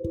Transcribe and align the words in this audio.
Hey 0.00 0.10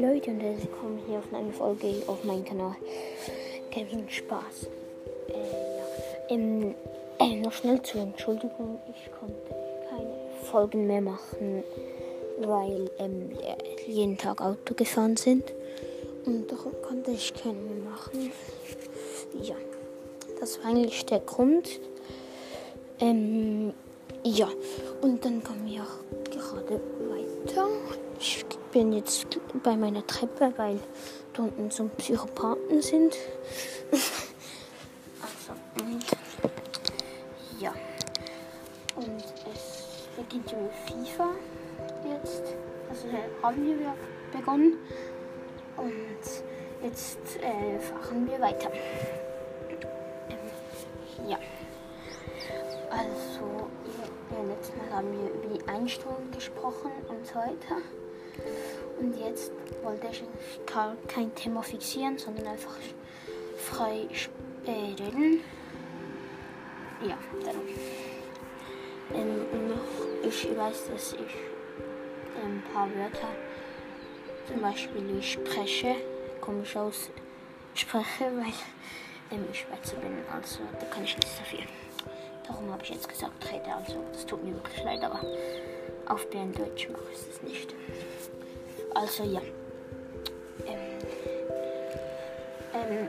Leute 0.00 0.30
und 0.30 0.40
herzlich 0.40 0.70
willkommen 0.70 1.02
hier 1.06 1.18
auf 1.18 1.34
eine 1.34 1.52
Folge 1.52 2.02
auf 2.06 2.24
meinem 2.24 2.46
Kanal 2.46 2.74
Kevin 3.70 4.08
Spaß. 4.08 4.68
Äh, 5.28 6.32
ähm, 6.32 6.74
äh, 7.18 7.36
noch 7.36 7.52
schnell 7.52 7.82
zur 7.82 8.00
Entschuldigung, 8.00 8.78
ich 8.88 9.10
konnte 9.12 9.36
keine 9.90 10.14
Folgen 10.44 10.86
mehr 10.86 11.02
machen, 11.02 11.62
weil 12.40 12.90
ähm, 12.98 13.32
ja, 13.42 13.54
jeden 13.86 14.16
Tag 14.16 14.40
Auto 14.40 14.72
gefahren 14.74 15.18
sind 15.18 15.44
und 16.24 16.50
darum 16.50 16.72
konnte 16.80 17.10
ich 17.10 17.34
keine 17.34 17.52
mehr 17.52 17.90
machen. 17.90 18.32
Ja, 19.42 19.56
das 20.40 20.58
war 20.60 20.70
eigentlich 20.70 21.04
der 21.04 21.20
Grund. 21.20 21.80
Ähm, 22.98 23.74
ja, 24.24 24.48
und 25.00 25.24
dann 25.24 25.42
kommen 25.42 25.66
wir 25.66 25.82
auch 25.82 26.30
gerade 26.30 26.80
weiter. 27.08 27.68
Ich 28.20 28.44
bin 28.72 28.92
jetzt 28.92 29.26
bei 29.62 29.76
meiner 29.76 30.06
Treppe, 30.06 30.52
weil 30.56 30.80
da 31.32 31.44
unten 31.44 31.70
so 31.70 31.88
Psychopathen 31.96 32.82
sind. 32.82 33.16
also, 35.22 35.52
und 35.82 36.04
ja. 37.60 37.72
Und 38.96 39.24
es 39.54 40.08
beginnt 40.16 40.50
ja 40.50 40.58
mit 40.58 40.72
FIFA 41.06 41.30
jetzt. 42.08 42.42
Also 42.90 43.06
haben 43.42 43.66
wir 43.66 43.76
ja 43.76 43.94
begonnen. 44.32 44.78
Und 45.76 46.42
jetzt 46.82 47.18
äh, 47.40 47.78
fahren 47.78 48.28
wir 48.28 48.40
weiter. 48.40 48.70
Ähm, 50.28 51.28
ja. 51.28 51.38
Also, 52.90 53.27
ja, 54.48 54.54
letztes 54.54 54.76
Mal 54.76 54.90
haben 54.90 55.12
wir 55.12 55.30
über 55.30 55.54
die 55.54 55.68
Einstellungen 55.68 56.30
gesprochen 56.30 56.90
und 57.08 57.26
so 57.26 57.34
weiter. 57.34 57.82
Und 59.00 59.16
jetzt 59.18 59.52
wollte 59.82 60.08
ich 60.10 60.24
kein 61.06 61.34
Thema 61.34 61.62
fixieren, 61.62 62.18
sondern 62.18 62.46
einfach 62.48 62.74
frei 63.56 64.08
reden. 64.66 65.40
Ja, 67.00 67.16
darum. 67.44 67.62
Ähm, 69.14 69.68
noch, 69.68 70.28
ich 70.28 70.56
weiß, 70.56 70.90
dass 70.92 71.12
ich 71.14 71.36
ein 72.44 72.62
paar 72.72 72.88
Wörter, 72.94 73.28
zum 74.46 74.60
Beispiel 74.60 75.18
ich 75.18 75.32
spreche, 75.32 75.94
komisch 76.40 76.76
aus, 76.76 77.10
spreche, 77.74 78.24
weil 78.24 78.52
ähm, 79.30 79.46
ich 79.50 79.60
Schweizer 79.60 79.96
bin, 79.96 80.18
also 80.32 80.60
da 80.78 80.86
kann 80.86 81.04
ich 81.04 81.16
nichts 81.16 81.38
dafür. 81.38 81.60
Darum 82.48 82.72
habe 82.72 82.82
ich 82.82 82.90
jetzt 82.90 83.08
gesagt, 83.08 83.52
rede, 83.52 83.72
also 83.74 84.02
das 84.12 84.24
tut 84.24 84.42
mir 84.42 84.54
wirklich 84.54 84.82
leid, 84.82 85.04
aber 85.04 85.20
auf 86.08 86.26
Deutsch 86.30 86.88
mache 86.88 87.02
ich 87.12 87.18
es 87.18 87.42
nicht. 87.42 87.74
Also 88.94 89.24
ja. 89.24 89.40
Ähm, 90.66 90.98
ähm, 92.74 93.08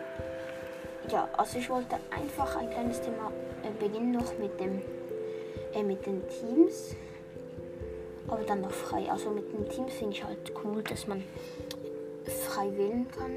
ja, 1.10 1.28
also 1.38 1.58
ich 1.58 1.70
wollte 1.70 1.96
einfach 2.12 2.58
ein 2.58 2.70
kleines 2.70 3.02
Thema 3.02 3.32
äh, 3.64 3.72
beginnen 3.80 4.12
noch 4.12 4.38
mit 4.38 4.60
dem 4.60 4.82
äh, 5.74 5.84
mit 5.84 6.06
den 6.06 6.22
Teams. 6.28 6.96
Aber 8.28 8.44
dann 8.44 8.62
noch 8.62 8.72
frei. 8.72 9.10
Also 9.10 9.32
mit 9.32 9.52
den 9.52 9.68
Teams 9.70 9.94
finde 9.94 10.14
ich 10.14 10.24
halt 10.24 10.52
cool, 10.64 10.84
dass 10.84 11.08
man 11.08 11.24
frei 12.30 12.72
wählen 12.78 13.08
kann. 13.12 13.32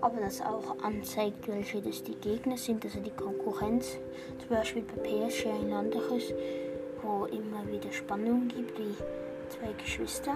Aber 0.00 0.20
das 0.20 0.40
auch 0.40 0.78
anzeigt, 0.82 1.48
welche 1.48 1.80
das 1.80 2.02
die 2.02 2.16
Gegner 2.16 2.56
sind, 2.56 2.84
also 2.84 3.00
die 3.00 3.10
Konkurrenz. 3.10 3.96
Zum 4.38 4.48
Beispiel 4.48 4.82
bei 4.82 5.02
PSG 5.02 5.46
ein 5.46 5.72
anderes, 5.72 6.32
wo 7.02 7.26
immer 7.26 7.66
wieder 7.70 7.92
Spannung 7.92 8.48
gibt, 8.48 8.78
wie 8.78 8.94
zwei 9.48 9.72
Geschwister 9.82 10.34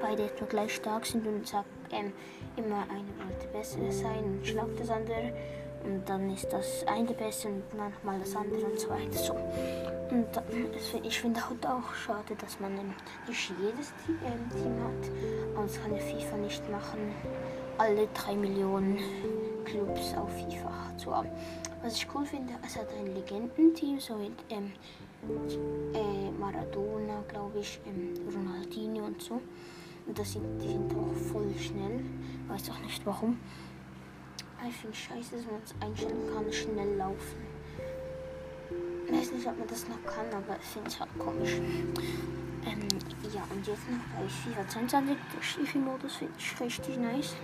beide 0.00 0.24
etwa 0.24 0.44
gleich 0.46 0.74
stark 0.74 1.06
sind 1.06 1.26
und 1.26 1.46
sagt 1.46 1.68
ähm, 1.92 2.12
immer 2.56 2.82
eine 2.90 3.08
wollte 3.18 3.46
besser 3.52 3.78
sein 3.90 4.24
und 4.24 4.46
schlagt 4.46 4.78
das 4.80 4.90
andere 4.90 5.32
und 5.84 6.08
dann 6.08 6.30
ist 6.30 6.52
das 6.52 6.84
eine 6.86 7.12
besser 7.12 7.48
und 7.48 7.62
manchmal 7.76 8.18
das 8.20 8.34
andere 8.36 8.64
und 8.64 8.78
so 8.78 8.88
weiter 8.88 9.18
so. 9.18 9.34
Und 10.10 10.26
ich 11.04 11.20
finde 11.20 11.48
halt 11.48 11.66
auch 11.66 11.94
schade, 11.94 12.34
dass 12.38 12.60
man 12.60 12.74
nicht 12.74 13.52
jedes 13.60 13.92
Team, 14.04 14.16
äh, 14.24 14.54
Team 14.54 14.74
hat. 14.82 15.58
Und 15.58 15.64
es 15.64 15.80
kann 15.80 15.92
ja 15.94 15.98
FIFA 15.98 16.36
nicht 16.36 16.70
machen, 16.70 17.14
alle 17.78 18.06
drei 18.14 18.34
Millionen 18.34 18.98
Clubs 19.64 20.14
auf 20.14 20.30
FIFA 20.30 20.96
zu 20.98 21.16
haben. 21.16 21.28
Was 21.82 21.96
ich 21.96 22.06
cool 22.14 22.24
finde, 22.26 22.52
es 22.64 22.76
hat 22.76 22.88
ein 22.92 23.14
Legendenteam, 23.14 23.98
so 23.98 24.16
mit 24.16 24.32
ähm, 24.50 24.72
äh, 25.94 26.30
Maradona, 26.38 27.22
glaube 27.28 27.60
ich, 27.60 27.80
ähm, 27.86 28.14
Ronaldinho 28.32 29.06
und 29.06 29.20
so. 29.20 29.40
Und 30.06 30.18
das 30.18 30.32
sind, 30.32 30.44
die 30.60 30.68
sind 30.68 30.92
auch 30.92 31.14
voll 31.32 31.52
schnell. 31.58 32.04
Weiß 32.48 32.70
auch 32.70 32.78
nicht 32.80 33.04
warum. 33.06 33.38
Ich 34.68 34.76
finde 34.76 34.96
scheiße, 34.96 35.36
dass 35.36 35.46
man 35.46 35.60
es 35.64 35.74
einstellen 35.80 36.30
kann, 36.32 36.52
schnell 36.52 36.96
laufen. 36.96 37.46
Ich 39.06 39.12
weiß 39.12 39.32
nicht, 39.32 39.46
ob 39.46 39.58
man 39.58 39.66
das 39.66 39.88
noch 39.88 40.02
kann, 40.04 40.26
aber 40.30 40.56
ich 40.60 40.66
finde 40.68 40.88
es 40.88 41.00
halt 41.00 41.10
komisch. 41.18 41.54
Ähm, 42.64 42.88
ja, 43.34 43.42
und 43.50 43.66
jetzt 43.66 43.90
noch 43.90 43.98
bei 44.16 44.28
FIFA 44.28 44.68
22, 44.68 45.16
der 45.34 45.42
Stiefel-Modus 45.42 46.16
finde 46.16 46.34
ich 46.38 46.60
richtig 46.60 46.96
nice. 46.96 47.34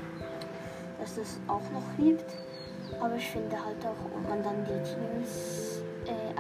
Dass 1.01 1.17
das 1.17 1.41
auch 1.49 1.69
noch 1.73 1.83
gibt. 1.99 2.25
Aber 3.01 3.17
ich 3.17 3.27
finde 3.27 3.65
halt 3.65 3.85
auch, 3.85 4.05
ob 4.15 4.29
man 4.29 4.43
dann 4.43 4.65
die 4.65 4.83
Teams 4.89 5.83
äh, 6.07 6.33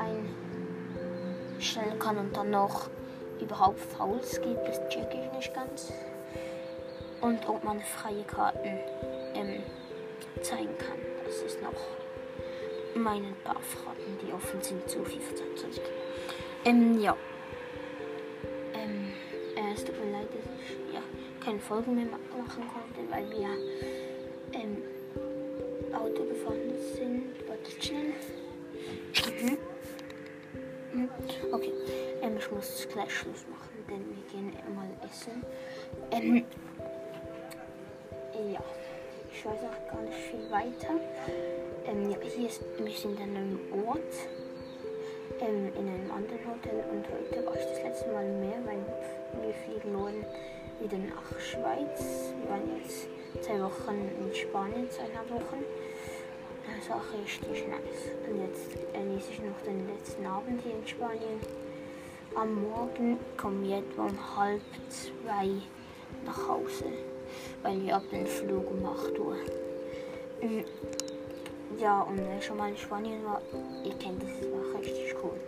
einstellen 1.58 1.98
kann 1.98 2.18
und 2.18 2.36
dann 2.36 2.50
noch 2.50 2.88
überhaupt 3.40 3.80
Fouls 3.80 4.40
gibt, 4.40 4.66
das 4.66 4.80
check 4.88 5.08
ich 5.12 5.32
nicht 5.36 5.54
ganz. 5.54 5.92
Und 7.20 7.48
ob 7.48 7.64
man 7.64 7.80
freie 7.80 8.22
Karten 8.24 8.78
ähm, 9.34 9.62
zeigen 10.42 10.76
kann. 10.78 10.98
Das 11.24 11.42
ist 11.42 11.62
noch 11.62 11.72
meine 12.94 13.32
paar 13.44 13.60
Fragen, 13.60 14.18
die 14.22 14.32
offen 14.32 14.60
sind 14.62 14.88
zu 14.88 15.04
FIFA 15.04 15.36
22. 15.36 15.82
Ähm, 16.64 17.00
ja. 17.00 17.16
Ähm, 18.74 19.12
äh, 19.56 19.74
es 19.74 19.84
tut 19.84 19.94
mir 20.04 20.12
leid, 20.12 20.28
dass 20.28 20.44
ich 20.44 20.94
ja, 20.94 21.02
keine 21.44 21.60
Folgen 21.60 21.94
mehr 21.94 22.06
machen 22.06 22.64
konnte, 22.68 23.10
weil 23.10 23.30
wir 23.30 23.48
ähm, 24.52 24.82
Auto 25.94 26.24
gefahren 26.24 26.72
sind. 26.94 27.48
Warte 27.48 27.70
schnell. 27.80 28.12
Mhm. 29.40 29.58
mhm. 30.92 31.08
Okay, 31.52 31.72
ähm, 32.22 32.36
ich 32.38 32.50
muss 32.50 32.88
gleich 32.92 33.12
Schluss 33.12 33.46
machen, 33.50 33.70
denn 33.88 34.04
wir 34.08 34.24
gehen 34.30 34.52
mal 34.74 34.88
essen. 35.04 35.44
Ähm, 36.10 36.44
ja 38.52 38.62
ich 39.38 39.44
weiß 39.44 39.60
auch 39.62 39.92
gar 39.92 40.02
nicht 40.02 40.18
viel 40.18 40.50
weiter. 40.50 40.98
Ähm, 41.86 42.10
ja, 42.10 42.16
hier 42.22 42.48
ist, 42.48 42.60
wir 42.76 42.90
sind 42.90 43.20
an 43.20 43.36
einem 43.36 43.60
Ort, 43.86 44.12
ähm, 45.38 45.70
in 45.78 45.88
einem 45.88 46.10
anderen 46.10 46.40
Hotel 46.44 46.82
und 46.90 47.06
heute 47.06 47.46
war 47.46 47.54
ich 47.54 47.64
das 47.64 47.82
letzte 47.84 48.10
Mal 48.10 48.26
mehr, 48.40 48.58
weil 48.64 48.82
wir 49.40 49.54
fliegen 49.54 49.92
morgen 49.92 50.26
wieder 50.80 50.98
nach 50.98 51.38
Schweiz. 51.38 52.34
Wir 52.42 52.50
waren 52.50 52.82
jetzt 52.82 53.06
zwei 53.44 53.62
Wochen 53.62 54.10
in 54.20 54.34
Spanien, 54.34 54.90
zweieinhalb 54.90 55.30
Wochen. 55.30 55.62
Das 56.66 56.90
war 56.90 57.02
richtig 57.22 57.68
nice. 57.68 58.10
Und 58.28 58.40
jetzt 58.40 58.92
genieße 58.92 59.30
ich 59.30 59.38
noch 59.38 59.60
den 59.64 59.86
letzten 59.86 60.26
Abend 60.26 60.60
hier 60.62 60.72
in 60.72 60.86
Spanien. 60.86 61.40
Am 62.34 62.60
Morgen 62.60 63.18
kommen 63.36 63.62
wir 63.62 63.78
etwa 63.78 64.02
um 64.06 64.36
halb 64.36 64.62
zwei 64.88 65.48
nach 66.26 66.48
Hause 66.48 66.86
weil 67.62 67.82
wir 67.82 67.96
ab 67.96 68.02
den 68.10 68.26
Flug 68.26 68.66
8 68.84 69.18
Uhr. 69.18 69.36
Mm, 70.42 70.64
ja, 71.78 72.02
und 72.02 72.18
wer 72.18 72.40
schon 72.40 72.56
mal 72.56 72.70
in 72.70 72.76
Spanien 72.76 73.24
war, 73.24 73.40
ihr 73.84 73.94
kennt 73.94 74.22
das, 74.22 74.30
es 74.40 74.50
war 74.50 74.80
richtig 74.80 75.14
cool. 75.22 75.38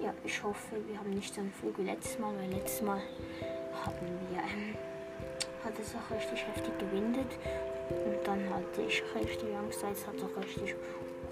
Ja, 0.00 0.12
ich 0.24 0.42
hoffe, 0.42 0.76
wir 0.88 0.98
haben 0.98 1.10
nicht 1.10 1.34
so 1.34 1.40
einen 1.40 1.52
Flug 1.52 1.78
wie 1.78 1.84
letztes 1.84 2.18
Mal, 2.18 2.34
weil 2.36 2.50
letztes 2.50 2.82
Mal 2.82 3.00
haben 3.84 4.06
wir, 4.30 4.38
ähm, 4.38 4.74
hat 5.64 5.72
es 5.78 5.94
auch 5.94 6.14
richtig 6.14 6.46
heftig 6.46 6.76
gewindet 6.78 7.38
und 7.88 8.26
dann 8.26 8.40
hatte 8.50 8.82
ich 8.86 9.02
richtig 9.14 9.54
Angst, 9.56 9.84
es 9.92 10.06
hat 10.06 10.16
auch 10.16 10.42
richtig 10.42 10.74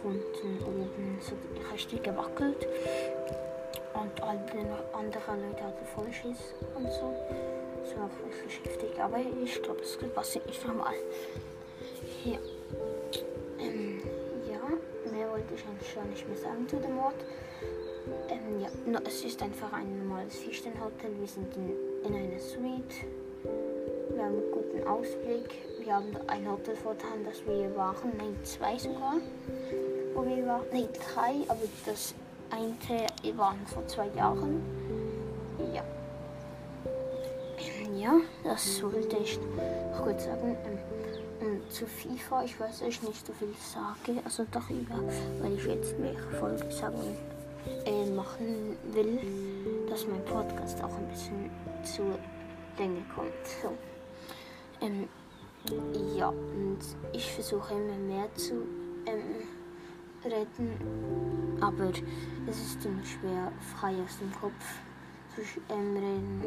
unten 0.02 0.62
oben 0.64 1.18
so 1.20 1.34
richtig 1.72 2.02
gewackelt 2.02 2.66
und 3.94 4.22
alle 4.22 4.40
anderen 4.92 5.42
Leute 5.42 5.64
hatten 5.64 5.86
voll 5.94 6.12
Schiss 6.12 6.54
und 6.74 6.90
so. 6.90 7.14
Wirklich 7.96 8.60
heftig, 8.64 9.00
aber 9.00 9.18
ich 9.18 9.62
glaube, 9.62 9.80
das 9.80 9.98
passiert 10.14 10.46
nicht 10.46 10.66
nochmal. 10.66 10.94
Ja. 12.24 12.38
Ähm, 13.58 14.00
ja, 14.48 15.10
mehr 15.10 15.30
wollte 15.30 15.54
ich 15.54 15.64
eigentlich 15.66 15.92
schon 15.92 16.08
nicht 16.10 16.26
mehr 16.28 16.36
sagen 16.36 16.68
zu 16.68 16.76
dem 16.76 16.98
Ort. 16.98 17.14
Ähm, 18.28 18.60
ja, 18.60 18.68
no, 18.86 18.98
es 19.06 19.24
ist 19.24 19.42
einfach 19.42 19.72
ein 19.72 19.98
normales 19.98 20.36
Viersternhotel. 20.36 21.10
Wir 21.18 21.26
sind 21.26 21.54
in, 21.56 21.72
in 22.04 22.14
einer 22.14 22.38
Suite. 22.38 23.06
Wir 24.10 24.24
haben 24.24 24.34
einen 24.34 24.50
guten 24.52 24.86
Ausblick. 24.86 25.54
Wir 25.82 25.94
haben 25.94 26.16
ein 26.26 26.50
Hotel 26.50 26.76
vorgetan, 26.76 27.24
das 27.24 27.44
wir 27.46 27.74
waren. 27.76 28.12
Nein, 28.16 28.36
zwei 28.44 28.78
sogar. 28.78 29.16
Wo 30.14 30.24
wir 30.24 30.46
waren. 30.46 30.64
Nein, 30.72 30.88
drei, 30.92 31.48
aber 31.48 31.62
das 31.86 32.14
eine 32.50 33.36
waren 33.36 33.66
vor 33.66 33.86
zwei 33.86 34.08
Jahren. 34.08 34.62
Ja. 35.74 35.84
Ja, 37.96 38.20
das 38.44 38.82
wollte 38.82 39.16
ich 39.16 39.38
noch 39.38 40.02
kurz 40.02 40.24
sagen. 40.24 40.56
Ähm, 40.64 40.78
und 41.40 41.72
zu 41.72 41.86
FIFA, 41.86 42.44
ich 42.44 42.60
weiß 42.60 42.82
euch 42.82 43.02
nicht 43.02 43.26
so 43.26 43.32
viel 43.32 43.54
sage, 43.58 44.20
also 44.24 44.44
darüber, 44.50 45.02
weil 45.40 45.54
ich 45.54 45.64
jetzt 45.64 45.98
mehr 45.98 46.14
Folgen 46.38 46.70
sagen 46.70 47.16
äh, 47.86 48.10
machen 48.10 48.76
will, 48.92 49.18
dass 49.88 50.06
mein 50.06 50.24
Podcast 50.26 50.82
auch 50.82 50.94
ein 50.96 51.08
bisschen 51.08 51.50
zu 51.82 52.02
Länge 52.78 53.02
kommt. 53.14 53.32
So. 53.62 53.72
Ähm, 54.84 55.08
ja, 56.16 56.28
und 56.28 56.78
ich 57.12 57.32
versuche 57.32 57.74
immer 57.74 57.96
mehr 57.96 58.34
zu 58.34 58.66
ähm, 59.06 59.48
reden, 60.24 61.58
aber 61.60 61.90
es 62.46 62.56
ist 62.56 62.82
ziemlich 62.82 63.10
schwer, 63.12 63.52
frei 63.76 63.94
aus 64.04 64.18
dem 64.18 64.32
Kopf 64.40 64.64
zu 65.34 65.42
ähm, 65.72 65.96
reden, 65.96 66.44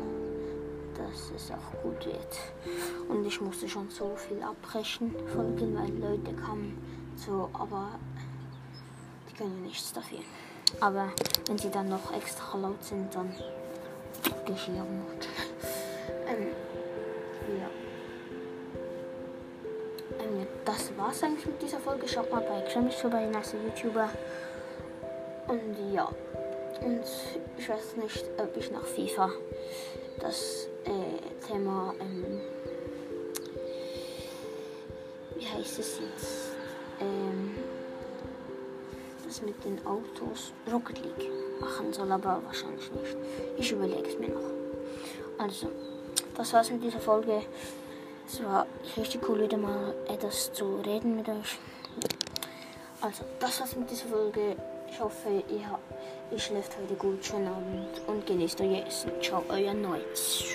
dass 0.98 1.32
es 1.36 1.52
auch 1.52 1.82
gut 1.82 2.06
wird. 2.06 2.38
Und 3.10 3.26
ich 3.26 3.40
musste 3.42 3.68
schon 3.68 3.90
so 3.90 4.16
viel 4.16 4.42
abbrechen, 4.42 5.16
Folgen, 5.34 5.76
weil 5.76 5.92
Leute 5.98 6.34
kamen 6.34 6.78
so, 7.16 7.50
aber 7.54 7.92
die 9.30 9.36
können 9.36 9.64
nichts 9.64 9.94
dafür. 9.94 10.20
Aber 10.80 11.10
wenn 11.48 11.58
sie 11.58 11.70
dann 11.70 11.90
noch 11.90 12.14
extra 12.14 12.58
laut 12.58 12.84
sind, 12.84 13.14
dann 13.14 13.32
Geschirrmut. 14.46 15.28
ähm, 16.28 16.48
ja. 17.60 17.70
Ähm, 20.20 20.48
das 20.66 20.92
war's 20.98 21.24
eigentlich 21.24 21.46
mit 21.46 21.62
dieser 21.62 21.80
Folge. 21.80 22.08
Schaut 22.08 22.32
mal 22.32 22.42
bei 22.42 22.62
Kremlis 22.62 22.96
vorbei, 22.96 23.26
nasse 23.26 23.58
YouTuber. 23.58 24.10
Und 25.48 25.94
ja. 25.94 26.10
Und 26.84 27.04
ich 27.58 27.70
weiß 27.70 27.96
nicht, 28.02 28.26
ob 28.38 28.58
ich 28.58 28.72
nach 28.72 28.86
FIFA 28.86 29.32
das 30.20 30.68
äh, 30.86 31.48
Thema, 31.48 31.94
ähm, 32.00 32.42
wie 35.38 35.46
heißt 35.46 35.80
es 35.80 36.00
jetzt? 36.00 36.56
Ähm, 37.00 37.56
das 39.26 39.42
mit 39.42 39.64
den 39.64 39.80
Autos 39.86 40.52
Rocket 40.72 41.00
League 41.00 41.32
machen 41.60 41.94
soll, 41.94 42.12
aber 42.12 42.42
wahrscheinlich 42.46 42.92
nicht. 42.92 43.18
Ich 43.58 43.72
überlege 43.72 44.08
es 44.10 44.20
mir 44.20 44.30
noch. 44.30 44.52
Also, 45.38 45.70
das 46.36 46.54
war's 46.54 46.70
mit 46.70 46.84
dieser 46.84 47.00
Folge. 47.00 47.42
Es 48.28 48.44
war 48.44 48.68
richtig 48.98 49.22
cool, 49.28 49.42
wieder 49.42 49.58
mal 49.58 49.94
etwas 50.08 50.52
zu 50.54 50.82
reden 50.86 51.16
mit 51.16 51.28
euch. 51.30 51.58
Also, 53.02 53.24
das 53.40 53.60
war's 53.60 53.76
mit 53.76 53.90
dieser 53.90 54.08
Folge. 54.08 54.56
Ich 54.94 55.02
hoffe, 55.02 55.44
ihr, 55.50 55.80
ihr 56.30 56.40
schläft 56.40 56.78
heute 56.78 56.94
gut. 56.94 57.26
Schönen 57.26 57.48
Abend 57.48 58.02
und 58.06 58.28
genießt 58.28 58.62
euer 58.62 58.86
Essen. 58.86 59.10
Ciao, 59.24 59.44
euer 59.50 59.74
Neutz. 59.74 60.54